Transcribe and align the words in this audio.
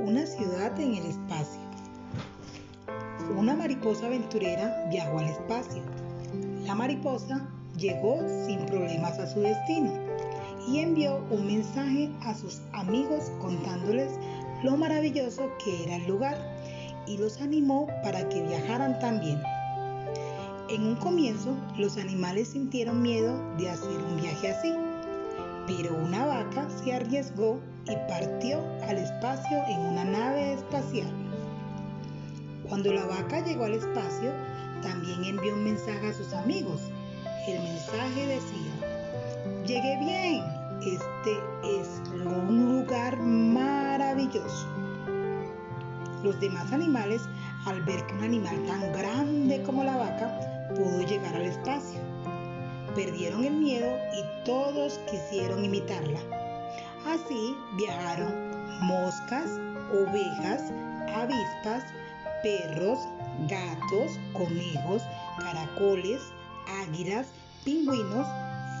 Una 0.00 0.24
ciudad 0.24 0.78
en 0.80 0.94
el 0.94 1.06
espacio. 1.06 1.60
Una 3.36 3.54
mariposa 3.54 4.06
aventurera 4.06 4.86
viajó 4.90 5.18
al 5.18 5.26
espacio. 5.26 5.82
La 6.64 6.74
mariposa 6.74 7.46
llegó 7.76 8.18
sin 8.46 8.64
problemas 8.66 9.18
a 9.18 9.26
su 9.26 9.40
destino 9.40 9.92
y 10.66 10.78
envió 10.78 11.22
un 11.30 11.46
mensaje 11.46 12.10
a 12.22 12.34
sus 12.34 12.60
amigos 12.72 13.30
contándoles 13.40 14.12
lo 14.62 14.76
maravilloso 14.76 15.50
que 15.62 15.84
era 15.84 15.96
el 15.96 16.06
lugar 16.06 16.38
y 17.06 17.18
los 17.18 17.40
animó 17.40 17.86
para 18.02 18.28
que 18.28 18.42
viajaran 18.42 18.98
también. 19.00 19.42
En 20.70 20.86
un 20.86 20.96
comienzo, 20.96 21.54
los 21.76 21.96
animales 21.96 22.48
sintieron 22.48 23.02
miedo 23.02 23.38
de 23.56 23.70
hacer 23.70 23.96
un 23.96 24.20
viaje 24.20 24.52
así, 24.52 24.74
pero 25.68 25.94
una 25.94 26.24
vaca 26.24 26.66
se 26.82 26.94
arriesgó 26.94 27.60
y 27.84 27.94
partió 28.08 28.58
al 28.88 28.96
espacio 28.96 29.62
en 29.68 29.78
una 29.80 30.04
nave 30.04 30.54
espacial. 30.54 31.12
Cuando 32.66 32.90
la 32.90 33.04
vaca 33.04 33.44
llegó 33.44 33.64
al 33.64 33.74
espacio, 33.74 34.32
también 34.82 35.22
envió 35.24 35.52
un 35.52 35.64
mensaje 35.64 36.08
a 36.08 36.14
sus 36.14 36.32
amigos. 36.32 36.80
El 37.46 37.62
mensaje 37.62 38.26
decía, 38.26 39.66
llegué 39.66 39.98
bien, 40.00 40.42
este 40.80 41.32
es 41.80 42.00
un 42.14 42.78
lugar 42.78 43.18
maravilloso. 43.18 44.66
Los 46.22 46.40
demás 46.40 46.72
animales, 46.72 47.22
al 47.66 47.82
ver 47.82 48.06
que 48.06 48.14
un 48.14 48.24
animal 48.24 48.56
tan 48.66 48.90
grande 48.92 49.62
como 49.64 49.84
la 49.84 49.98
vaca 49.98 50.70
pudo 50.74 51.02
llegar 51.02 51.34
al 51.36 51.42
espacio, 51.42 52.00
perdieron 52.94 53.44
el 53.44 53.54
miedo 53.54 53.96
y 54.12 54.44
todos 54.44 54.98
quisieron 55.10 55.64
imitarla. 55.64 56.20
Así 57.06 57.56
viajaron 57.76 58.50
moscas, 58.80 59.50
ovejas, 59.92 60.72
avispas, 61.14 61.84
perros, 62.42 62.98
gatos, 63.48 64.18
conejos, 64.32 65.02
caracoles, 65.38 66.20
águilas, 66.82 67.28
pingüinos, 67.64 68.26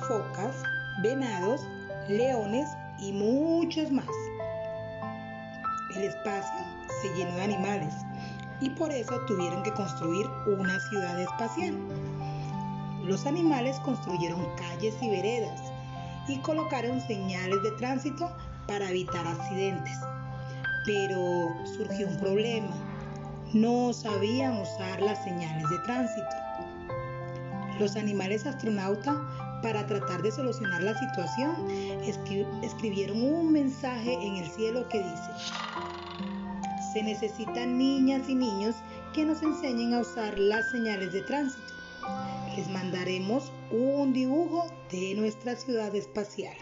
focas, 0.06 0.56
venados, 1.02 1.60
leones 2.08 2.68
y 2.98 3.12
muchos 3.12 3.90
más. 3.90 4.06
El 5.96 6.04
espacio 6.04 6.64
se 7.02 7.14
llenó 7.14 7.34
de 7.36 7.42
animales 7.42 7.94
y 8.60 8.70
por 8.70 8.92
eso 8.92 9.20
tuvieron 9.26 9.62
que 9.62 9.72
construir 9.72 10.26
una 10.46 10.78
ciudad 10.88 11.20
espacial. 11.20 11.76
Los 13.08 13.24
animales 13.24 13.80
construyeron 13.80 14.44
calles 14.56 14.94
y 15.00 15.08
veredas 15.08 15.72
y 16.28 16.36
colocaron 16.40 17.00
señales 17.00 17.62
de 17.62 17.70
tránsito 17.72 18.30
para 18.66 18.90
evitar 18.90 19.26
accidentes. 19.26 19.94
Pero 20.84 21.48
surgió 21.74 22.06
un 22.06 22.18
problema. 22.18 22.68
No 23.54 23.94
sabían 23.94 24.60
usar 24.60 25.00
las 25.00 25.24
señales 25.24 25.70
de 25.70 25.78
tránsito. 25.86 26.28
Los 27.80 27.96
animales 27.96 28.44
astronautas, 28.44 29.16
para 29.62 29.86
tratar 29.86 30.20
de 30.20 30.30
solucionar 30.30 30.82
la 30.82 30.92
situación, 30.98 31.66
escribieron 32.62 33.22
un 33.22 33.50
mensaje 33.50 34.12
en 34.12 34.36
el 34.36 34.50
cielo 34.50 34.86
que 34.90 34.98
dice, 34.98 35.30
se 36.92 37.02
necesitan 37.02 37.78
niñas 37.78 38.28
y 38.28 38.34
niños 38.34 38.76
que 39.14 39.24
nos 39.24 39.42
enseñen 39.42 39.94
a 39.94 40.00
usar 40.00 40.38
las 40.38 40.70
señales 40.70 41.10
de 41.14 41.22
tránsito. 41.22 41.77
Les 42.56 42.68
mandaremos 42.68 43.52
un 43.70 44.12
dibujo 44.12 44.66
de 44.90 45.14
nuestra 45.14 45.56
ciudad 45.56 45.94
espacial. 45.94 46.56